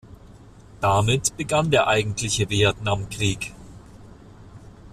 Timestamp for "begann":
1.37-1.69